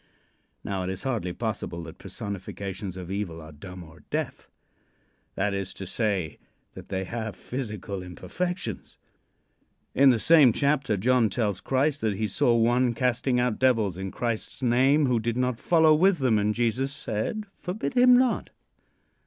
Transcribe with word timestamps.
Now, 0.63 0.81
it 0.81 0.89
is 0.89 1.03
hardly 1.03 1.31
possible 1.31 1.83
that 1.83 1.99
personifications 1.99 2.97
of 2.97 3.11
evil 3.11 3.39
are 3.39 3.51
dumb 3.51 3.83
or 3.83 3.99
deaf. 4.09 4.49
That 5.35 5.53
is 5.53 5.75
to 5.75 5.85
say, 5.85 6.39
that 6.73 6.89
they 6.89 7.03
have 7.03 7.35
physical 7.35 8.01
imperfections. 8.01 8.97
In 9.93 10.09
the 10.09 10.17
same 10.17 10.53
chapter 10.53 10.97
John 10.97 11.29
tells 11.29 11.61
Christ 11.61 12.01
that 12.01 12.15
he 12.17 12.27
saw 12.27 12.55
one 12.57 12.95
casting 12.95 13.39
out 13.39 13.59
devils 13.59 13.95
in 13.95 14.09
Christ's 14.09 14.63
name 14.63 15.05
who 15.05 15.19
did 15.19 15.37
not 15.37 15.59
follow 15.59 15.93
with 15.93 16.17
them, 16.17 16.39
and 16.39 16.55
Jesus 16.55 16.91
said: 16.91 17.45
"Forbid 17.59 17.93
him 17.93 18.17
not." 18.17 18.49